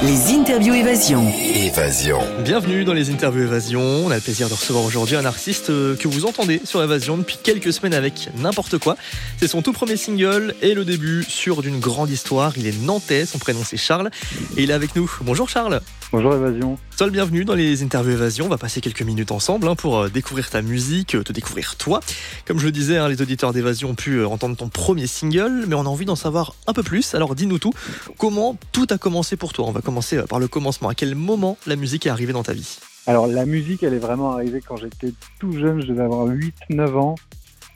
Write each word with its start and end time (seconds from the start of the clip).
Les 0.00 0.32
interviews 0.32 0.74
évasion. 0.74 1.28
Évasion. 1.56 2.20
Bienvenue 2.44 2.84
dans 2.84 2.92
les 2.92 3.10
interviews 3.10 3.42
Évasion. 3.42 3.80
On 3.80 4.12
a 4.12 4.14
le 4.14 4.20
plaisir 4.20 4.48
de 4.48 4.54
recevoir 4.54 4.84
aujourd'hui 4.84 5.16
un 5.16 5.24
artiste 5.24 5.70
euh, 5.70 5.96
que 5.96 6.06
vous 6.06 6.24
entendez 6.24 6.60
sur 6.62 6.80
Évasion 6.84 7.18
depuis 7.18 7.36
quelques 7.42 7.72
semaines 7.72 7.94
avec 7.94 8.28
n'importe 8.36 8.78
quoi. 8.78 8.96
C'est 9.38 9.48
son 9.48 9.60
tout 9.60 9.72
premier 9.72 9.96
single 9.96 10.54
et 10.62 10.74
le 10.74 10.84
début 10.84 11.24
sur 11.24 11.62
d'une 11.62 11.80
grande 11.80 12.10
histoire. 12.10 12.52
Il 12.56 12.68
est 12.68 12.80
nantais, 12.80 13.26
son 13.26 13.38
prénom 13.38 13.62
c'est 13.64 13.76
Charles 13.76 14.10
et 14.56 14.62
il 14.62 14.70
est 14.70 14.74
avec 14.74 14.94
nous. 14.94 15.10
Bonjour 15.22 15.48
Charles. 15.48 15.80
Bonjour 16.10 16.34
Évasion. 16.34 16.78
Sois 16.96 17.06
le 17.06 17.12
bienvenu 17.12 17.44
dans 17.44 17.54
les 17.54 17.82
interviews 17.82 18.12
Évasion. 18.12 18.46
On 18.46 18.48
va 18.48 18.56
passer 18.56 18.80
quelques 18.80 19.02
minutes 19.02 19.30
ensemble 19.30 19.68
hein, 19.68 19.74
pour 19.74 19.98
euh, 19.98 20.08
découvrir 20.08 20.48
ta 20.48 20.62
musique, 20.62 21.14
euh, 21.14 21.22
te 21.22 21.34
découvrir 21.34 21.76
toi. 21.76 22.00
Comme 22.46 22.58
je 22.58 22.64
le 22.64 22.72
disais, 22.72 22.96
hein, 22.96 23.08
les 23.08 23.20
auditeurs 23.20 23.52
d'Évasion 23.52 23.90
ont 23.90 23.94
pu 23.94 24.14
euh, 24.14 24.26
entendre 24.26 24.56
ton 24.56 24.70
premier 24.70 25.06
single, 25.06 25.66
mais 25.68 25.74
on 25.74 25.82
a 25.82 25.88
envie 25.88 26.06
d'en 26.06 26.16
savoir 26.16 26.54
un 26.66 26.72
peu 26.72 26.82
plus. 26.82 27.14
Alors 27.14 27.34
dis-nous 27.34 27.58
tout. 27.58 27.74
Comment 28.16 28.56
tout 28.72 28.86
a 28.88 28.96
commencé 28.96 29.36
pour 29.36 29.52
toi? 29.52 29.66
On 29.66 29.72
va 29.72 29.82
commencer 29.82 30.22
par 30.22 30.38
le 30.38 30.48
commencement. 30.48 30.88
À 30.88 30.94
quel 30.94 31.14
moment 31.14 31.58
la 31.66 31.76
musique 31.76 32.06
est 32.06 32.10
arrivée 32.10 32.32
dans 32.32 32.42
ta 32.42 32.54
vie? 32.54 32.78
Alors 33.06 33.26
la 33.26 33.46
musique, 33.46 33.82
elle 33.82 33.94
est 33.94 33.98
vraiment 33.98 34.32
arrivée 34.32 34.60
quand 34.60 34.76
j'étais 34.76 35.14
tout 35.38 35.52
jeune, 35.52 35.80
je 35.80 35.86
devais 35.86 36.02
avoir 36.02 36.26
8-9 36.26 36.94
ans, 36.96 37.14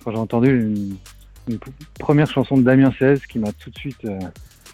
quand 0.05 0.11
j'ai 0.11 0.19
entendu 0.19 0.97
une, 1.49 1.59
première 1.99 2.31
chanson 2.31 2.57
de 2.57 2.63
Damien 2.63 2.93
16 2.99 3.27
qui 3.27 3.39
m'a 3.39 3.53
tout 3.53 3.71
de 3.71 3.79
suite, 3.79 4.05
euh, 4.05 4.19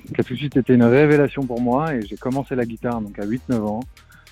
qui 0.06 0.20
a 0.20 0.24
tout 0.24 0.34
de 0.34 0.38
suite 0.38 0.56
été 0.56 0.74
une 0.74 0.84
révélation 0.84 1.42
pour 1.44 1.60
moi 1.60 1.94
et 1.94 2.06
j'ai 2.06 2.16
commencé 2.16 2.54
la 2.54 2.64
guitare 2.64 3.00
donc 3.00 3.18
à 3.18 3.26
8-9 3.26 3.60
ans 3.60 3.80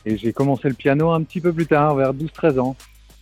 et 0.06 0.16
j'ai 0.16 0.33
commencé 0.33 0.69
le 0.69 0.75
piano 0.75 1.11
un 1.11 1.23
petit 1.23 1.41
peu 1.41 1.52
plus 1.52 1.66
tard, 1.66 1.97
vers 1.97 2.15
12-13 2.15 2.61
ans. 2.61 2.77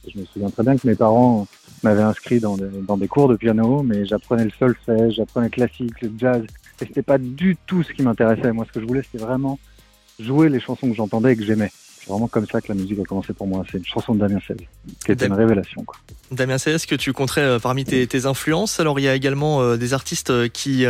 Je 0.06 0.18
me 0.20 0.24
souviens 0.26 0.50
très 0.50 0.62
bien 0.62 0.76
que 0.76 0.86
mes 0.86 0.94
parents 0.94 1.46
m'avaient 1.82 2.02
inscrit 2.02 2.38
dans 2.38 2.58
des, 2.58 2.68
dans 2.86 2.98
des 2.98 3.08
cours 3.08 3.26
de 3.26 3.36
piano, 3.36 3.82
mais 3.82 4.04
j'apprenais 4.04 4.44
le 4.44 4.50
solfège, 4.50 5.14
j'apprenais 5.14 5.46
le 5.46 5.50
classique, 5.50 6.00
le 6.02 6.12
jazz, 6.18 6.42
et 6.82 6.84
c'était 6.84 7.02
pas 7.02 7.16
du 7.16 7.56
tout 7.66 7.82
ce 7.82 7.92
qui 7.92 8.02
m'intéressait. 8.02 8.52
Moi, 8.52 8.66
ce 8.66 8.72
que 8.72 8.80
je 8.80 8.86
voulais, 8.86 9.02
c'était 9.02 9.24
vraiment 9.24 9.58
jouer 10.20 10.50
les 10.50 10.60
chansons 10.60 10.88
que 10.90 10.94
j'entendais 10.94 11.32
et 11.32 11.36
que 11.36 11.44
j'aimais. 11.44 11.70
C'est 12.04 12.10
vraiment 12.10 12.28
comme 12.28 12.46
ça 12.46 12.60
que 12.60 12.68
la 12.68 12.74
musique 12.74 12.98
a 12.98 13.04
commencé 13.04 13.32
pour 13.32 13.46
moi. 13.46 13.64
C'est 13.72 13.78
une 13.78 13.84
chanson 13.86 14.14
de 14.14 14.20
Damien 14.20 14.38
16, 14.46 14.58
qui 15.06 15.12
était 15.12 15.26
une 15.26 15.32
révélation. 15.32 15.82
Quoi. 15.84 15.96
Damien 16.30 16.56
CS, 16.58 16.84
que 16.86 16.94
tu 16.96 17.14
compterais 17.14 17.40
euh, 17.40 17.58
parmi 17.58 17.84
tes, 17.84 18.06
tes 18.06 18.26
influences? 18.26 18.78
Alors, 18.78 19.00
il 19.00 19.04
y 19.04 19.08
a 19.08 19.14
également 19.14 19.62
euh, 19.62 19.76
des 19.78 19.94
artistes 19.94 20.28
euh, 20.28 20.48
qui, 20.48 20.84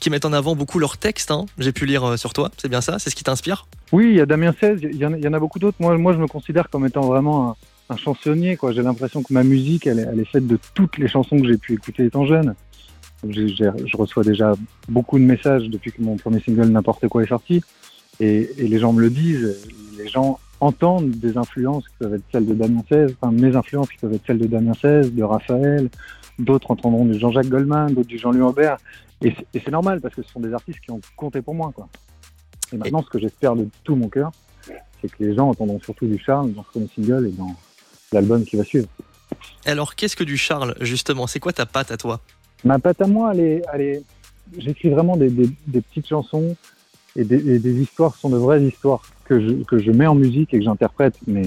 qui 0.00 0.10
mettent 0.10 0.26
en 0.26 0.32
avant 0.34 0.54
beaucoup 0.54 0.78
leurs 0.78 0.98
textes. 0.98 1.30
hein. 1.30 1.46
J'ai 1.58 1.72
pu 1.72 1.86
lire 1.86 2.18
sur 2.18 2.34
toi, 2.34 2.50
c'est 2.58 2.68
bien 2.68 2.82
ça? 2.82 2.98
C'est 2.98 3.08
ce 3.08 3.16
qui 3.16 3.24
t'inspire? 3.24 3.66
Oui, 3.92 4.10
il 4.10 4.16
y 4.16 4.20
a 4.20 4.26
Damien 4.26 4.54
16, 4.60 4.80
il 4.82 4.96
y, 4.96 5.06
en 5.06 5.14
a- 5.14 5.16
il 5.16 5.24
y 5.24 5.28
en 5.28 5.32
a 5.32 5.38
beaucoup 5.40 5.58
d'autres. 5.58 5.78
Moi, 5.80 5.96
moi, 5.96 6.12
je 6.12 6.18
me 6.18 6.26
considère 6.26 6.68
comme 6.68 6.84
étant 6.84 7.00
vraiment 7.00 7.50
un, 7.88 7.94
un 7.94 7.96
chansonnier. 7.96 8.56
quoi. 8.58 8.72
J'ai 8.72 8.82
l'impression 8.82 9.22
que 9.22 9.32
ma 9.32 9.44
musique, 9.44 9.86
elle, 9.86 10.00
est- 10.00 10.08
elle 10.12 10.20
est 10.20 10.26
faite 10.30 10.46
de 10.46 10.58
toutes 10.74 10.98
les 10.98 11.08
chansons 11.08 11.40
que 11.40 11.48
j'ai 11.48 11.56
pu 11.56 11.72
écouter 11.74 12.04
étant 12.04 12.26
jeune. 12.26 12.54
J'ai- 13.26 13.48
j'ai- 13.48 13.70
je 13.86 13.96
reçois 13.96 14.22
déjà 14.22 14.52
beaucoup 14.86 15.18
de 15.18 15.24
messages 15.24 15.68
depuis 15.70 15.92
que 15.92 16.02
mon 16.02 16.16
premier 16.18 16.40
single 16.40 16.66
N'importe 16.68 17.08
quoi 17.08 17.22
est 17.22 17.28
sorti. 17.28 17.62
Et, 18.20 18.50
et 18.58 18.68
les 18.68 18.78
gens 18.78 18.92
me 18.92 19.00
le 19.00 19.08
disent. 19.08 19.56
Les 19.96 20.08
gens 20.08 20.38
entendent 20.60 21.10
des 21.10 21.36
influences 21.36 21.86
qui 21.88 21.94
peuvent 21.98 22.14
être 22.14 22.24
celles 22.32 22.46
de 22.46 22.54
Damien 22.54 22.82
16, 22.88 23.14
enfin 23.20 23.32
mes 23.32 23.54
influences 23.54 23.88
qui 23.90 23.98
peuvent 23.98 24.12
être 24.14 24.26
celles 24.26 24.38
de 24.38 24.46
Damien 24.46 24.74
16, 24.74 25.12
de 25.12 25.22
Raphaël. 25.22 25.88
D'autres 26.38 26.70
entendront 26.70 27.04
du 27.04 27.18
Jean-Jacques 27.18 27.48
Goldman, 27.48 27.92
d'autres 27.94 28.08
du 28.08 28.18
Jean-Louis 28.18 28.42
Aubert. 28.42 28.78
Et 29.22 29.34
c'est- 29.52 29.70
normal 29.70 30.00
parce 30.00 30.14
que 30.14 30.22
ce 30.22 30.30
sont 30.30 30.40
des 30.40 30.52
artistes 30.52 30.78
qui 30.80 30.90
ont 30.92 31.00
compté 31.16 31.42
pour 31.42 31.54
moi. 31.54 31.72
Quoi. 31.74 31.88
Et 32.72 32.76
maintenant, 32.76 33.02
ce 33.02 33.08
que 33.10 33.18
j'espère 33.18 33.56
de 33.56 33.66
tout 33.84 33.96
mon 33.96 34.08
cœur, 34.08 34.30
c'est 35.00 35.10
que 35.10 35.22
les 35.24 35.34
gens 35.34 35.48
entendront 35.48 35.80
surtout 35.80 36.06
du 36.06 36.18
Charles 36.18 36.52
dans 36.52 36.62
ce 36.62 36.68
premier 36.70 36.88
single 36.94 37.26
et 37.26 37.32
dans 37.32 37.54
l'album 38.12 38.44
qui 38.44 38.56
va 38.56 38.62
suivre. 38.64 38.86
Alors, 39.66 39.94
qu'est-ce 39.96 40.14
que 40.16 40.24
du 40.24 40.36
Charles, 40.36 40.74
justement? 40.80 41.26
C'est 41.26 41.40
quoi 41.40 41.52
ta 41.52 41.66
patte 41.66 41.90
à 41.90 41.96
toi? 41.96 42.20
Ma 42.64 42.78
patte 42.78 43.00
à 43.02 43.06
moi, 43.06 43.32
elle 43.34 43.40
est, 43.40 43.62
elle 43.74 43.80
est- 43.80 44.02
j'écris 44.56 44.90
vraiment 44.90 45.16
des, 45.16 45.28
des- 45.30 45.50
des 45.66 45.80
petites 45.80 46.06
chansons 46.08 46.56
et 47.16 47.24
des, 47.24 47.36
et 47.54 47.58
des 47.58 47.80
histoires 47.80 48.14
sont 48.14 48.28
de 48.30 48.36
vraies 48.36 48.62
histoires 48.62 49.02
que 49.28 49.40
je, 49.40 49.52
que 49.64 49.78
je 49.78 49.90
mets 49.90 50.06
en 50.06 50.14
musique 50.14 50.52
et 50.54 50.58
que 50.58 50.64
j'interprète. 50.64 51.14
Mais 51.26 51.42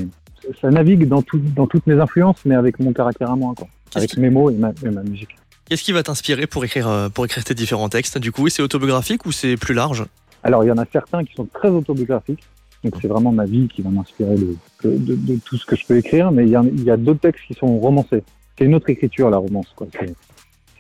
ça 0.62 0.70
navigue 0.70 1.08
dans, 1.08 1.22
tout, 1.22 1.40
dans 1.56 1.68
toutes 1.68 1.86
mes 1.88 2.00
influences, 2.00 2.38
mais 2.46 2.56
avec 2.56 2.80
mon 2.80 2.94
caractère 2.94 3.32
à 3.32 3.36
moi, 3.36 3.54
quoi. 3.58 3.68
Avec 3.96 4.12
qui- 4.12 4.20
mes 4.20 4.30
mots 4.30 4.50
et 4.50 4.56
ma, 4.56 4.72
et 4.86 4.90
ma 4.90 5.04
musique. 5.04 5.36
Qu'est-ce 5.66 5.84
qui 5.84 5.92
va 5.92 6.04
t'inspirer 6.04 6.48
pour 6.48 6.64
écrire, 6.66 6.88
euh, 6.88 7.10
pour 7.10 7.26
écrire 7.26 7.44
tes 7.44 7.54
différents 7.54 7.90
textes 7.90 8.18
Du 8.18 8.32
coup, 8.32 8.50
c'est 8.50 8.62
autobiographique 8.62 9.26
ou 9.26 9.32
c'est 9.32 9.56
plus 9.58 9.74
large? 9.74 10.06
Alors, 10.44 10.64
il 10.64 10.68
y 10.68 10.72
en 10.72 10.78
a 10.78 10.86
certains 10.92 11.24
qui 11.24 11.34
sont 11.34 11.46
très 11.46 11.70
autobiographiques. 11.70 12.44
Donc, 12.84 12.96
c'est 13.02 13.08
vraiment 13.08 13.32
ma 13.32 13.46
vie 13.46 13.68
qui 13.68 13.82
va 13.84 13.90
m'inspirer 13.92 14.36
de, 14.36 14.56
de, 14.84 14.98
de- 14.98 15.16
de 15.16 15.36
tout 15.46 15.56
ce 15.58 15.66
que 15.66 15.76
je 15.76 15.86
peux 15.86 15.98
écrire. 15.98 16.32
Mais 16.32 16.44
il 16.46 16.50
y, 16.50 16.58
en- 16.58 16.66
il 16.66 16.84
y 16.84 16.90
a 16.92 16.98
d'autres 16.98 17.20
textes 17.22 17.46
qui 17.48 17.54
sont 17.54 17.78
romancés. 17.80 18.24
C'est 18.58 18.66
une 18.66 18.76
autre 18.76 18.90
écriture, 18.90 19.30
la 19.30 19.38
romance, 19.38 19.68
quoi. 19.76 19.88
C'est- 20.00 20.14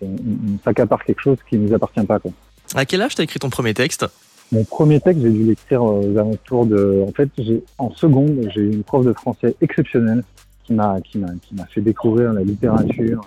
on, 0.01 0.07
on 0.15 0.59
s'accapare 0.63 1.03
quelque 1.05 1.21
chose 1.21 1.37
qui 1.47 1.57
ne 1.57 1.67
nous 1.67 1.73
appartient 1.75 2.03
pas, 2.05 2.19
quoi. 2.19 2.31
À 2.73 2.85
quel 2.85 3.01
âge 3.01 3.15
t'as 3.15 3.23
écrit 3.23 3.39
ton 3.39 3.49
premier 3.49 3.73
texte? 3.73 4.05
Mon 4.51 4.63
premier 4.65 4.99
texte, 4.99 5.21
j'ai 5.21 5.29
dû 5.29 5.43
l'écrire 5.45 5.83
aux 5.83 6.17
alentours 6.17 6.65
de. 6.65 7.03
En 7.07 7.11
fait, 7.13 7.29
j'ai, 7.37 7.63
en 7.77 7.89
seconde, 7.91 8.49
j'ai 8.53 8.61
eu 8.61 8.71
une 8.73 8.83
prof 8.83 9.05
de 9.05 9.13
français 9.13 9.55
exceptionnelle 9.61 10.23
qui 10.65 10.73
m'a, 10.73 10.99
qui 11.01 11.17
m'a, 11.19 11.27
qui 11.41 11.55
m'a 11.55 11.65
fait 11.67 11.79
découvrir 11.81 12.33
la 12.33 12.43
littérature 12.43 13.21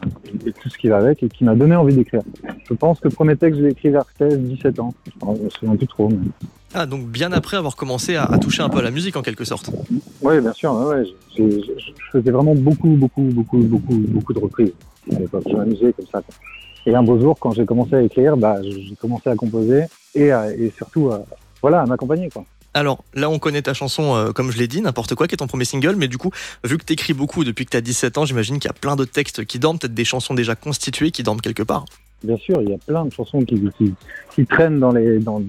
et, 0.44 0.48
et 0.48 0.52
tout 0.52 0.68
ce 0.68 0.76
qui 0.76 0.88
va 0.88 0.98
avec 0.98 1.22
et 1.22 1.28
qui 1.28 1.44
m'a 1.44 1.54
donné 1.54 1.74
envie 1.76 1.94
d'écrire. 1.94 2.20
Je 2.68 2.74
pense 2.74 3.00
que 3.00 3.08
le 3.08 3.14
premier 3.14 3.36
texte, 3.36 3.58
je 3.58 3.64
l'ai 3.64 3.70
écrit 3.72 3.88
vers 3.90 4.04
16, 4.18 4.38
17 4.38 4.78
ans. 4.80 4.92
Alors, 5.22 5.36
je 5.36 5.42
me 5.44 5.50
souviens 5.50 5.76
plus 5.76 5.86
trop. 5.86 6.08
Mais... 6.10 6.16
Ah, 6.74 6.84
donc 6.86 7.06
bien 7.06 7.32
après 7.32 7.56
avoir 7.56 7.74
commencé 7.76 8.16
à, 8.16 8.24
à 8.24 8.38
toucher 8.38 8.62
un 8.62 8.68
peu 8.68 8.78
à 8.78 8.82
la 8.82 8.90
musique 8.90 9.16
en 9.16 9.22
quelque 9.22 9.44
sorte. 9.44 9.70
Oui, 10.22 10.40
bien 10.40 10.52
sûr. 10.52 10.74
Ouais, 10.74 10.94
ouais, 10.96 11.04
j'ai- 11.36 11.50
j'ai- 11.50 11.60
je 11.78 11.90
je 11.96 12.18
faisais 12.20 12.30
vraiment 12.30 12.54
beaucoup, 12.54 12.88
beaucoup, 12.90 13.22
beaucoup, 13.22 13.58
beaucoup, 13.58 13.94
beaucoup 13.96 14.32
de 14.34 14.38
reprises 14.40 14.72
à 15.10 15.18
l'époque. 15.18 15.44
Je 15.50 15.56
m'amusais 15.56 15.92
comme 15.94 16.06
ça. 16.06 16.20
quoi. 16.22 16.34
Et 16.86 16.94
un 16.94 17.02
beau 17.02 17.18
jour, 17.18 17.36
quand 17.40 17.52
j'ai 17.52 17.64
commencé 17.64 17.94
à 17.94 18.02
écrire, 18.02 18.36
bah, 18.36 18.56
j'ai 18.62 18.94
commencé 19.00 19.30
à 19.30 19.34
composer 19.36 19.84
et, 20.14 20.30
à- 20.30 20.52
et 20.52 20.70
surtout, 20.76 21.10
à, 21.10 21.24
voilà, 21.62 21.80
à 21.82 21.86
m'accompagner, 21.86 22.28
quoi. 22.30 22.44
Alors 22.76 23.04
là, 23.14 23.30
on 23.30 23.38
connaît 23.38 23.62
ta 23.62 23.72
chanson, 23.72 24.16
euh, 24.16 24.32
comme 24.32 24.50
je 24.50 24.58
l'ai 24.58 24.66
dit, 24.66 24.80
n'importe 24.82 25.14
quoi, 25.14 25.28
qui 25.28 25.34
est 25.34 25.38
ton 25.38 25.46
premier 25.46 25.64
single, 25.64 25.94
mais 25.96 26.08
du 26.08 26.18
coup, 26.18 26.30
vu 26.64 26.76
que 26.76 26.84
t'écris 26.84 27.14
beaucoup 27.14 27.44
depuis 27.44 27.64
que 27.64 27.70
t'as 27.70 27.80
17 27.80 28.18
ans, 28.18 28.24
j'imagine 28.24 28.58
qu'il 28.58 28.68
y 28.68 28.70
a 28.70 28.74
plein 28.74 28.96
de 28.96 29.04
textes 29.04 29.44
qui 29.44 29.60
dorment, 29.60 29.78
peut-être 29.78 29.94
des 29.94 30.04
chansons 30.04 30.34
déjà 30.34 30.56
constituées 30.56 31.12
qui 31.12 31.22
dorment 31.22 31.40
quelque 31.40 31.62
part. 31.62 31.84
Bien 32.24 32.36
sûr, 32.36 32.60
il 32.62 32.70
y 32.70 32.74
a 32.74 32.78
plein 32.78 33.04
de 33.04 33.12
chansons 33.12 33.42
qui, 33.44 33.62
qui, 33.78 33.94
qui 34.34 34.44
traînent 34.44 34.80
dans 34.80 34.90
les 34.90 35.20
dans, 35.20 35.40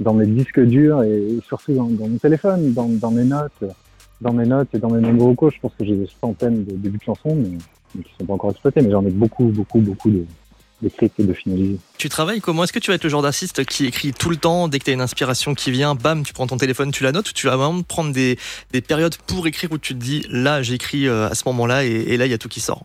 dans 0.00 0.14
mes 0.14 0.26
disques 0.26 0.58
durs 0.60 1.02
et 1.04 1.38
surtout 1.46 1.74
dans, 1.74 1.84
dans 1.86 2.08
mon 2.08 2.18
téléphone, 2.18 2.72
dans, 2.72 2.88
dans 2.88 3.10
mes 3.12 3.24
notes, 3.24 3.64
dans 4.20 4.32
mes 4.32 4.46
notes 4.46 4.68
et 4.74 4.78
dans 4.78 4.90
mes 4.90 5.00
mémos 5.00 5.22
vocaux. 5.28 5.50
Je 5.50 5.60
pense 5.60 5.72
que 5.78 5.84
j'ai 5.84 5.94
des 5.94 6.08
centaines 6.20 6.64
de 6.64 6.72
débuts 6.72 6.98
de 6.98 7.02
chansons, 7.04 7.36
mais, 7.36 7.50
mais 7.94 8.02
qui 8.02 8.10
sont 8.18 8.26
pas 8.26 8.34
encore 8.34 8.50
exploités. 8.50 8.80
Mais 8.82 8.90
j'en 8.90 9.04
ai 9.06 9.10
beaucoup, 9.10 9.44
beaucoup, 9.44 9.78
beaucoup 9.80 10.10
de 10.10 10.24
de. 10.82 11.76
Tu 11.96 12.08
travailles 12.08 12.40
comment? 12.40 12.64
Est-ce 12.64 12.72
que 12.72 12.78
tu 12.78 12.90
vas 12.90 12.96
être 12.96 13.04
le 13.04 13.10
genre 13.10 13.22
d'artiste 13.22 13.64
qui 13.64 13.86
écrit 13.86 14.12
tout 14.12 14.30
le 14.30 14.36
temps, 14.36 14.68
dès 14.68 14.78
que 14.78 14.84
t'as 14.84 14.92
une 14.92 15.00
inspiration 15.00 15.54
qui 15.54 15.70
vient, 15.70 15.94
bam, 15.94 16.24
tu 16.24 16.32
prends 16.32 16.46
ton 16.46 16.56
téléphone, 16.56 16.90
tu 16.90 17.04
la 17.04 17.12
notes, 17.12 17.30
ou 17.30 17.32
tu 17.32 17.46
vas 17.46 17.56
vraiment 17.56 17.82
prendre 17.82 18.12
des, 18.12 18.38
des 18.72 18.80
périodes 18.80 19.16
pour 19.26 19.46
écrire 19.46 19.70
où 19.72 19.78
tu 19.78 19.94
te 19.94 19.98
dis, 19.98 20.26
là, 20.28 20.62
j'écris 20.62 21.06
euh, 21.06 21.28
à 21.28 21.34
ce 21.34 21.42
moment-là, 21.46 21.84
et, 21.84 21.90
et 21.90 22.16
là, 22.16 22.26
il 22.26 22.30
y 22.30 22.34
a 22.34 22.38
tout 22.38 22.48
qui 22.48 22.60
sort? 22.60 22.84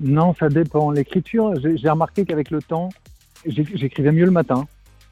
Non, 0.00 0.34
ça 0.38 0.48
dépend. 0.48 0.90
L'écriture, 0.90 1.54
j'ai 1.62 1.88
remarqué 1.88 2.24
qu'avec 2.24 2.50
le 2.50 2.60
temps, 2.60 2.88
j'écrivais 3.46 4.12
mieux 4.12 4.24
le 4.26 4.30
matin. 4.30 4.66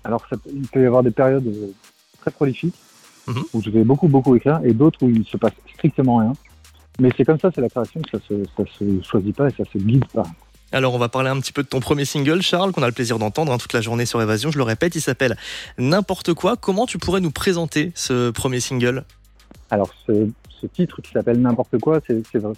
Alors, 0.04 0.26
ça, 0.28 0.36
il 0.52 0.66
peut 0.68 0.82
y 0.82 0.86
avoir 0.86 1.02
des 1.02 1.10
périodes 1.10 1.46
euh, 1.46 1.72
très 2.20 2.30
prolifiques 2.30 2.74
Mhm. 3.28 3.42
où 3.54 3.60
je 3.60 3.70
vais 3.70 3.82
beaucoup, 3.82 4.06
beaucoup 4.06 4.36
écrire 4.36 4.60
et 4.62 4.72
d'autres 4.72 5.02
où 5.02 5.10
il 5.10 5.18
ne 5.18 5.24
se 5.24 5.36
passe 5.36 5.52
strictement 5.74 6.18
rien. 6.18 6.32
Mais 7.00 7.10
c'est 7.16 7.24
comme 7.24 7.40
ça, 7.40 7.50
c'est 7.54 7.60
la 7.60 7.68
création, 7.68 8.00
ça 8.10 8.18
se, 8.26 8.34
ça 8.56 8.62
se 8.78 9.02
choisit 9.02 9.34
pas 9.34 9.48
et 9.48 9.52
ça 9.52 9.64
se 9.64 9.78
guide 9.78 10.04
pas. 10.14 10.26
Alors, 10.76 10.92
on 10.92 10.98
va 10.98 11.08
parler 11.08 11.30
un 11.30 11.40
petit 11.40 11.54
peu 11.54 11.62
de 11.62 11.68
ton 11.68 11.80
premier 11.80 12.04
single, 12.04 12.42
Charles, 12.42 12.70
qu'on 12.70 12.82
a 12.82 12.86
le 12.86 12.92
plaisir 12.92 13.18
d'entendre 13.18 13.50
hein, 13.50 13.56
toute 13.56 13.72
la 13.72 13.80
journée 13.80 14.04
sur 14.04 14.20
Évasion. 14.20 14.50
Je 14.50 14.58
le 14.58 14.62
répète, 14.62 14.94
il 14.94 15.00
s'appelle 15.00 15.38
N'importe 15.78 16.34
quoi. 16.34 16.58
Comment 16.58 16.84
tu 16.84 16.98
pourrais 16.98 17.22
nous 17.22 17.30
présenter 17.30 17.92
ce 17.94 18.28
premier 18.30 18.60
single? 18.60 19.04
Alors, 19.70 19.88
ce, 20.06 20.28
titre 20.74 21.00
qui 21.00 21.12
s'appelle 21.12 21.40
N'importe 21.40 21.78
quoi, 21.78 22.00
c'est 22.06 22.22
c'est 22.30 22.40
vrai- 22.40 22.52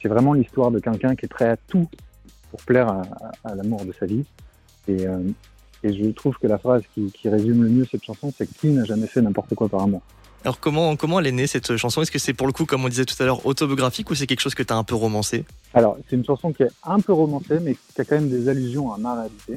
c'est 0.00 0.06
vraiment 0.06 0.32
l'histoire 0.32 0.70
de 0.70 0.78
quelqu'un 0.78 1.16
qui 1.16 1.24
est 1.26 1.28
prêt 1.28 1.48
à 1.48 1.56
tout 1.56 1.88
pour 2.52 2.60
plaire 2.60 2.86
à, 3.42 3.54
l'amour 3.56 3.84
de 3.84 3.92
sa 3.98 4.06
vie. 4.06 4.24
Et, 4.86 5.08
euh, 5.08 5.18
et 5.82 5.92
je 5.92 6.08
trouve 6.10 6.36
que 6.38 6.46
la 6.46 6.58
phrase 6.58 6.82
qui 6.94 7.28
résume 7.28 7.64
le 7.64 7.68
mieux 7.68 7.86
cette 7.90 8.04
chanson, 8.04 8.32
c'est 8.38 8.46
qui 8.46 8.68
n'a 8.68 8.84
jamais 8.84 9.08
fait 9.08 9.22
n'importe 9.22 9.56
quoi 9.56 9.68
par 9.68 9.82
amour? 9.82 10.02
Alors, 10.44 10.58
comment, 10.58 10.96
comment 10.96 11.20
elle 11.20 11.26
est 11.26 11.32
née 11.32 11.46
cette 11.46 11.76
chanson? 11.76 12.00
Est-ce 12.00 12.10
que 12.10 12.18
c'est 12.18 12.32
pour 12.32 12.46
le 12.46 12.52
coup, 12.52 12.64
comme 12.64 12.84
on 12.84 12.88
disait 12.88 13.04
tout 13.04 13.20
à 13.22 13.26
l'heure, 13.26 13.44
autobiographique 13.46 14.10
ou 14.10 14.14
c'est 14.14 14.26
quelque 14.26 14.40
chose 14.40 14.54
que 14.54 14.62
tu 14.62 14.72
as 14.72 14.76
un 14.76 14.84
peu 14.84 14.94
romancé? 14.94 15.44
Alors, 15.74 15.98
c'est 16.08 16.16
une 16.16 16.24
chanson 16.24 16.52
qui 16.52 16.62
est 16.62 16.70
un 16.84 16.98
peu 17.00 17.12
romancée, 17.12 17.58
mais 17.60 17.76
qui 17.94 18.00
a 18.00 18.04
quand 18.04 18.14
même 18.16 18.30
des 18.30 18.48
allusions 18.48 18.92
à 18.92 18.96
ma 18.98 19.14
réalité. 19.14 19.52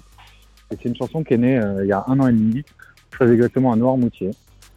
Et 0.71 0.75
c'est 0.81 0.85
une 0.89 0.95
chanson 0.95 1.23
qui 1.23 1.35
est 1.35 1.37
née 1.37 1.57
euh, 1.57 1.85
il 1.85 1.87
y 1.87 1.93
a 1.93 2.03
un 2.07 2.19
an 2.19 2.27
et 2.27 2.33
demi, 2.33 2.63
très 3.11 3.31
exactement 3.31 3.71
à 3.71 3.75
Noirmoutier, 3.77 4.31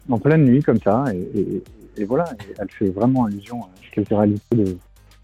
en 0.09 0.17
pleine 0.17 0.45
nuit 0.45 0.63
comme 0.63 0.79
ça. 0.81 1.03
Et, 1.13 1.39
et- 1.39 1.63
et 1.99 2.05
voilà, 2.05 2.29
elle 2.59 2.69
fait 2.69 2.89
vraiment 2.89 3.25
allusion 3.25 3.63
à 3.63 3.69
quelques 3.91 4.09
réalités 4.09 4.55
de, 4.55 4.63
de 4.65 4.77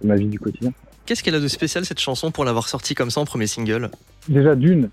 ma 0.04 0.16
vie 0.16 0.26
du 0.26 0.40
quotidien. 0.40 0.74
Qu'est-ce 1.06 1.22
qu'elle 1.22 1.36
a 1.36 1.40
de 1.40 1.48
spécial 1.48 1.86
cette 1.86 2.00
chanson 2.00 2.32
pour 2.32 2.46
l'avoir 2.46 2.68
sortie 2.68 2.96
comme 2.96 3.12
ça 3.12 3.22
en 3.22 3.26
premier 3.26 3.46
single? 3.46 3.92
Déjà, 4.28 4.56
d'une, 4.56 4.90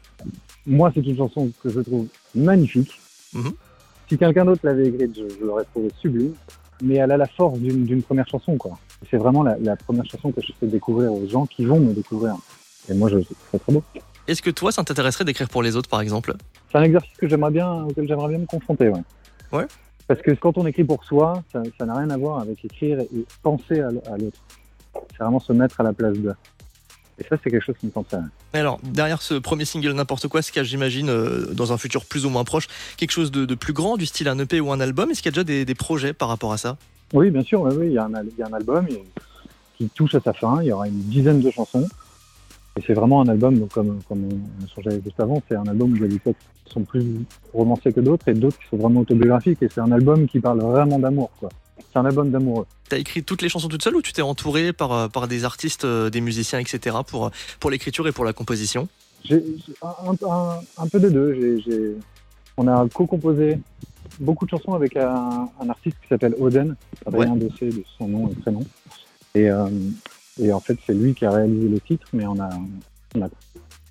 moi, 0.66 0.92
c'est 0.94 1.00
une 1.00 1.16
chanson 1.16 1.50
que 1.62 1.70
je 1.70 1.80
trouve 1.80 2.06
magnifique. 2.34 3.00
Mhm. 3.32 3.52
Si 4.10 4.18
quelqu'un 4.18 4.44
d'autre 4.44 4.62
l'avait 4.64 4.88
écrite, 4.88 5.16
je, 5.16 5.36
je 5.38 5.44
l'aurais 5.44 5.64
trouvée 5.66 5.90
sublime. 6.00 6.34
Mais 6.82 6.96
elle 6.96 7.12
a 7.12 7.16
la 7.16 7.26
force 7.26 7.60
d'une 7.60 8.02
première 8.02 8.26
chanson, 8.26 8.56
quoi. 8.56 8.76
C'est 9.08 9.18
vraiment 9.18 9.44
la, 9.44 9.56
la 9.58 9.76
première 9.76 10.04
chanson 10.04 10.32
que 10.32 10.40
je 10.40 10.50
fais 10.58 10.66
découvrir 10.66 11.12
aux 11.12 11.28
gens 11.28 11.46
qui 11.46 11.64
vont 11.64 11.78
me 11.78 11.92
découvrir. 11.92 12.34
Et 12.88 12.94
moi, 12.94 13.08
je 13.08 13.18
trouve 13.18 13.36
ça 13.52 13.58
très 13.60 13.72
beau. 13.72 13.84
Est-ce 14.26 14.42
que 14.42 14.50
toi, 14.50 14.72
ça 14.72 14.82
t'intéresserait 14.82 15.24
d'écrire 15.24 15.48
pour 15.48 15.62
les 15.62 15.76
autres, 15.76 15.88
par 15.88 16.00
exemple? 16.00 16.34
C'est 16.72 16.78
un 16.78 16.82
exercice 16.82 17.16
que 17.18 17.28
j'aimerais 17.28 17.52
bien, 17.52 17.84
auquel 17.84 18.08
j'aimerais 18.08 18.30
bien 18.30 18.38
me 18.38 18.46
confronter, 18.46 18.88
ouais. 18.88 19.02
Ouais. 19.52 19.66
Parce 20.08 20.22
que 20.22 20.32
quand 20.32 20.58
on 20.58 20.66
écrit 20.66 20.82
pour 20.82 21.04
soi, 21.04 21.42
ça 21.52 21.86
n'a 21.86 21.94
rien 21.94 22.10
à 22.10 22.16
voir 22.16 22.40
avec 22.40 22.64
écrire 22.64 22.98
et 22.98 23.24
penser 23.44 23.78
à, 23.80 23.90
l'autre. 23.90 24.40
C'est 25.12 25.18
vraiment 25.22 25.38
se 25.38 25.52
mettre 25.52 25.80
à 25.80 25.84
la 25.84 25.92
place 25.92 26.18
d'eux. 26.18 26.34
Et 27.20 27.24
ça, 27.28 27.36
c'est 27.42 27.50
quelque 27.50 27.64
chose 27.64 27.74
qui 27.78 27.86
me 27.86 27.90
tente. 27.92 28.14
Alors, 28.54 28.80
derrière 28.82 29.20
ce 29.20 29.34
premier 29.34 29.64
single 29.66 29.92
N'importe 29.92 30.26
quoi, 30.28 30.40
y 30.40 30.58
a, 30.58 30.62
j'imagine, 30.62 31.10
euh, 31.10 31.52
dans 31.52 31.72
un 31.72 31.78
futur 31.78 32.04
plus 32.06 32.24
ou 32.24 32.30
moins 32.30 32.44
proche, 32.44 32.66
quelque 32.96 33.10
chose 33.10 33.30
de, 33.30 33.44
de 33.44 33.54
plus 33.54 33.72
grand, 33.74 33.96
du 33.98 34.06
style 34.06 34.28
un 34.28 34.38
EP 34.38 34.60
ou 34.60 34.72
un 34.72 34.80
album? 34.80 35.10
Est-ce 35.10 35.20
qu'il 35.22 35.30
y 35.30 35.34
a 35.34 35.36
déjà 35.36 35.44
des, 35.44 35.64
des 35.64 35.74
projets 35.74 36.12
par 36.14 36.28
rapport 36.28 36.52
à 36.52 36.56
ça? 36.56 36.76
Oui, 37.12 37.30
bien 37.30 37.42
sûr, 37.42 37.60
oui, 37.62 37.74
oui, 37.76 37.86
il, 37.88 37.92
y 37.92 37.98
a 37.98 38.04
un, 38.04 38.14
al- 38.14 38.28
il 38.32 38.38
y 38.38 38.42
a 38.42 38.46
un 38.46 38.52
album 38.54 38.86
qui 39.76 39.88
touche 39.90 40.14
à 40.14 40.20
sa 40.20 40.32
fin. 40.32 40.62
Il 40.62 40.68
y 40.68 40.72
aura 40.72 40.88
une 40.88 40.98
dizaine 41.02 41.40
de 41.40 41.50
chansons. 41.50 41.86
Et 42.78 42.82
c'est 42.86 42.94
vraiment 42.94 43.20
un 43.20 43.28
album, 43.28 43.58
donc 43.58 43.70
comme, 43.70 43.98
comme 44.08 44.24
on 44.24 44.64
échangeait 44.64 45.00
juste 45.04 45.18
avant, 45.18 45.42
c'est 45.48 45.56
un 45.56 45.66
album 45.66 45.92
où 45.92 45.96
il 45.96 46.02
y 46.02 46.04
a 46.04 46.08
des 46.08 46.20
textes 46.20 46.40
qui 46.64 46.72
sont 46.72 46.82
plus 46.84 47.04
romancés 47.52 47.92
que 47.92 48.00
d'autres 48.00 48.28
et 48.28 48.32
d'autres 48.34 48.58
qui 48.58 48.64
sont 48.70 48.76
vraiment 48.76 49.00
autobiographiques. 49.00 49.60
Et 49.62 49.68
c'est 49.68 49.80
un 49.80 49.90
album 49.92 50.26
qui 50.28 50.38
parle 50.40 50.60
vraiment 50.60 50.98
d'amour. 50.98 51.30
quoi. 51.40 51.48
C'est 51.92 51.98
un 51.98 52.04
album 52.04 52.30
d'amoureux. 52.30 52.66
T'as 52.88 52.98
écrit 52.98 53.22
toutes 53.24 53.42
les 53.42 53.48
chansons 53.48 53.68
toute 53.68 53.82
seule 53.82 53.96
ou 53.96 54.02
tu 54.02 54.12
t'es 54.12 54.22
entouré 54.22 54.72
par, 54.72 54.92
euh, 54.92 55.08
par 55.08 55.26
des 55.28 55.44
artistes, 55.44 55.84
euh, 55.84 56.08
des 56.10 56.20
musiciens, 56.20 56.58
etc. 56.58 56.96
pour, 57.06 57.26
euh, 57.26 57.30
pour 57.58 57.70
l'écriture 57.70 58.06
et 58.06 58.12
pour 58.12 58.24
la 58.24 58.32
composition? 58.32 58.88
J'ai 59.24 59.42
un, 59.82 60.12
un- 60.28 60.60
un 60.78 60.88
peu 60.88 60.98
des 61.00 61.10
deux. 61.10 61.34
J'ai- 61.34 61.60
j'ai- 61.62 61.94
on 62.56 62.66
a 62.68 62.88
co-composé 62.88 63.58
beaucoup 64.18 64.44
de 64.44 64.50
chansons 64.50 64.74
avec 64.74 64.96
un, 64.96 65.48
un 65.60 65.68
artiste 65.68 65.96
qui 66.02 66.08
s'appelle 66.08 66.34
Oden, 66.38 66.74
Adrien 67.06 67.36
Dossé 67.36 67.70
de 67.70 67.82
son 67.98 68.08
nom 68.08 68.28
et 68.30 68.34
prénom. 68.40 68.64
Et, 69.34 69.50
euh, 69.50 69.68
et 70.40 70.52
en 70.52 70.60
fait, 70.60 70.78
c'est 70.86 70.94
lui 70.94 71.14
qui 71.14 71.24
a 71.24 71.30
réalisé 71.32 71.68
le 71.68 71.80
titre, 71.80 72.06
mais 72.12 72.26
on 72.26 72.38
a, 72.40 72.50
on 73.14 73.22
a 73.22 73.28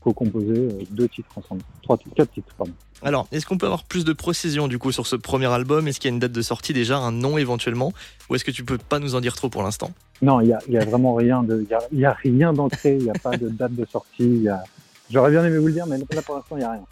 co-composé 0.09 0.53
euh, 0.53 0.83
deux 0.91 1.07
titres 1.07 1.29
ensemble. 1.35 1.61
Trois, 1.83 1.97
quatre 2.15 2.31
titres, 2.31 2.53
pardon. 2.57 2.73
Alors, 3.01 3.27
est-ce 3.31 3.45
qu'on 3.45 3.57
peut 3.57 3.65
avoir 3.65 3.83
plus 3.83 4.03
de 4.03 4.13
précision 4.13 4.67
du 4.67 4.77
coup 4.77 4.91
sur 4.91 5.07
ce 5.07 5.15
premier 5.15 5.47
album? 5.47 5.87
Est-ce 5.87 5.99
qu'il 5.99 6.09
y 6.09 6.11
a 6.11 6.15
une 6.15 6.19
date 6.19 6.31
de 6.31 6.41
sortie 6.41 6.73
déjà, 6.73 6.97
un 6.97 7.11
nom 7.11 7.37
éventuellement? 7.37 7.93
Ou 8.29 8.35
est-ce 8.35 8.43
que 8.43 8.51
tu 8.51 8.63
peux 8.63 8.77
pas 8.77 8.99
nous 8.99 9.15
en 9.15 9.21
dire 9.21 9.35
trop 9.35 9.49
pour 9.49 9.63
l'instant? 9.63 9.91
Non, 10.21 10.41
il 10.41 10.47
y 10.47 10.77
a, 10.77 10.85
vraiment 10.85 11.15
rien 11.15 11.43
de, 11.43 11.61
il 11.63 11.69
y 11.69 11.73
a, 11.73 11.79
il 11.91 11.99
y 11.99 12.05
a 12.05 12.13
rien 12.13 12.51
d'ancré, 12.51 12.97
il 12.97 13.03
n'y 13.03 13.09
a 13.09 13.13
pas 13.13 13.37
de 13.37 13.47
date 13.49 13.73
de 13.73 13.85
sortie. 13.85 14.07
il 14.19 14.43
Y 14.43 14.49
a... 14.49 14.63
J'aurais 15.09 15.31
bien 15.31 15.43
aimé 15.43 15.57
vous 15.57 15.67
le 15.67 15.73
dire, 15.73 15.87
mais 15.87 15.97
là 15.97 16.21
pour 16.21 16.35
l'instant, 16.35 16.55
il 16.55 16.59
n'y 16.59 16.65
a 16.65 16.71
rien. 16.71 16.83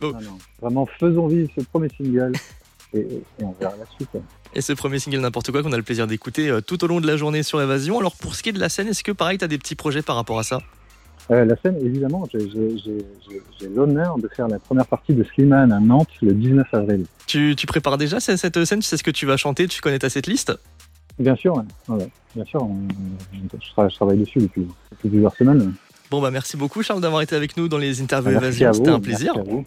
Oh. 0.00 0.12
Non, 0.12 0.20
non. 0.20 0.38
Vraiment, 0.62 0.88
faisons 0.98 1.26
vivre 1.26 1.50
ce 1.58 1.64
premier 1.64 1.88
single 1.96 2.32
et, 2.94 3.00
et 3.00 3.44
on 3.44 3.54
verra 3.60 3.74
la 3.76 3.84
suite. 3.96 4.08
Et 4.54 4.60
ce 4.60 4.72
premier 4.72 4.98
single 4.98 5.20
N'importe 5.20 5.50
quoi 5.50 5.62
qu'on 5.62 5.72
a 5.72 5.76
le 5.76 5.82
plaisir 5.82 6.06
d'écouter 6.06 6.48
euh, 6.48 6.60
tout 6.60 6.82
au 6.84 6.86
long 6.86 7.00
de 7.00 7.06
la 7.06 7.16
journée 7.16 7.42
sur 7.42 7.60
Évasion. 7.60 7.98
Alors, 7.98 8.16
pour 8.16 8.34
ce 8.34 8.42
qui 8.42 8.48
est 8.48 8.52
de 8.52 8.60
la 8.60 8.68
scène, 8.68 8.88
est-ce 8.88 9.04
que 9.04 9.12
pareil, 9.12 9.38
t'as 9.38 9.48
des 9.48 9.58
petits 9.58 9.74
projets 9.74 10.02
par 10.02 10.16
rapport 10.16 10.38
à 10.38 10.42
ça? 10.42 10.60
Euh, 11.30 11.44
la 11.44 11.56
scène, 11.62 11.76
évidemment, 11.84 12.26
j'ai- 12.32 13.68
l'honneur 13.74 14.16
de 14.18 14.28
faire 14.28 14.48
la 14.48 14.58
première 14.58 14.86
partie 14.86 15.12
de 15.12 15.22
Slimane 15.24 15.72
à 15.72 15.80
Nantes 15.80 16.08
le 16.22 16.32
19 16.32 16.66
avril. 16.72 17.04
tu, 17.26 17.54
tu 17.56 17.66
prépares 17.66 17.98
déjà 17.98 18.18
cette 18.20 18.38
cette 18.38 18.64
scène 18.64 18.80
Tu 18.80 18.86
sais 18.88 18.96
ce 18.96 19.02
que 19.02 19.10
tu 19.10 19.26
vas 19.26 19.36
chanter 19.36 19.68
Tu 19.68 19.80
connais 19.82 19.98
ta 19.98 20.08
setlist? 20.08 20.52
Bien 21.18 21.36
sûr, 21.36 21.54
ouais. 21.88 22.06
Bien 22.34 22.44
sûr, 22.44 22.62
on- 22.62 22.66
on- 22.66 23.58
je, 23.60 23.70
travaille, 23.72 23.90
je 23.90 23.96
travaille 23.96 24.18
dessus 24.18 24.38
depuis, 24.38 24.66
depuis 24.92 25.08
plusieurs 25.08 25.34
semaines. 25.36 25.74
Bon, 26.10 26.22
bah 26.22 26.30
merci 26.30 26.56
beaucoup 26.56 26.82
Charles 26.82 27.00
d'avoir 27.02 27.20
été 27.22 27.36
avec 27.36 27.56
nous 27.56 27.68
dans 27.68 27.76
les 27.78 28.00
interviews 28.00 28.30
Évasion. 28.30 28.72
C'était 28.72 28.88
un 28.90 29.00
plaisir. 29.00 29.32
Merci 29.36 29.50
à 29.50 29.52
vous. 29.54 29.66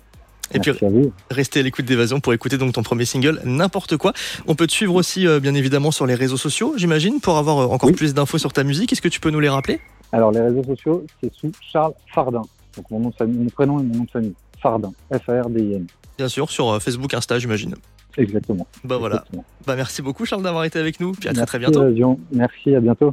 Et 0.53 0.59
puis, 0.59 0.71
Merci. 0.81 1.11
Restez 1.29 1.59
à 1.61 1.63
l'écoute 1.63 1.85
d'Évasion 1.85 2.19
pour 2.19 2.33
écouter 2.33 2.57
donc 2.57 2.73
ton 2.73 2.83
premier 2.83 3.05
single, 3.05 3.39
n'importe 3.45 3.95
quoi. 3.97 4.11
On 4.47 4.55
peut 4.55 4.67
te 4.67 4.73
suivre 4.73 4.95
aussi, 4.95 5.25
euh, 5.27 5.39
bien 5.39 5.53
évidemment, 5.53 5.91
sur 5.91 6.05
les 6.05 6.15
réseaux 6.15 6.35
sociaux, 6.37 6.73
j'imagine, 6.77 7.19
pour 7.21 7.37
avoir 7.37 7.59
euh, 7.59 7.65
encore 7.67 7.89
Oui. 7.89 7.95
plus 7.95 8.13
d'infos 8.13 8.37
sur 8.37 8.51
ta 8.51 8.63
musique. 8.65 8.91
Est-ce 8.91 9.01
que 9.01 9.07
tu 9.07 9.19
peux 9.21 9.29
nous 9.29 9.39
les 9.39 9.47
rappeler? 9.49 9.79
Alors, 10.11 10.31
les 10.31 10.41
réseaux 10.41 10.63
sociaux, 10.63 11.05
c'est 11.21 11.33
sous 11.33 11.51
Charles 11.61 11.93
Fardin. 12.13 12.41
Donc, 12.75 12.89
mon, 12.89 12.99
nom 12.99 13.09
de 13.09 13.15
famille, 13.15 13.37
mon 13.37 13.49
prénom 13.49 13.79
et 13.79 13.83
mon 13.83 13.95
nom 13.95 14.03
de 14.03 14.09
famille. 14.11 14.33
Fardin. 14.61 14.91
F-A-R-D-I-N. 15.11 15.87
Bien 16.17 16.27
sûr, 16.27 16.49
sur 16.49 16.69
euh, 16.69 16.79
Facebook, 16.79 17.13
Insta, 17.13 17.39
j'imagine. 17.39 17.75
Exactement. 18.17 18.67
Bah 18.83 18.97
voilà. 18.97 19.15
Exactement. 19.15 19.45
Bah 19.65 19.75
merci 19.75 20.01
beaucoup 20.01 20.25
Charles 20.25 20.43
d'avoir 20.43 20.65
été 20.65 20.77
avec 20.79 20.99
nous. 20.99 21.13
Puis 21.13 21.29
à 21.29 21.33
très 21.33 21.45
très 21.45 21.59
Merci, 21.59 21.71
bientôt. 21.71 21.87
Évasion. 21.87 22.19
Merci, 22.31 22.75
à 22.75 22.79
bientôt. 22.79 23.11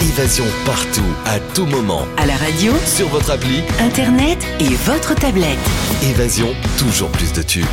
Évasion 0.00 0.44
partout, 0.66 1.00
à 1.26 1.38
tout 1.54 1.66
moment. 1.66 2.02
À 2.16 2.26
la 2.26 2.36
radio, 2.36 2.72
Sur 2.84 3.08
votre 3.08 3.30
appli, 3.30 3.60
internet 3.80 4.38
et 4.60 4.74
votre 4.84 5.14
tablette. 5.14 5.58
Évasion, 6.02 6.48
toujours 6.78 7.10
plus 7.10 7.32
de 7.32 7.42
tubes. 7.42 7.66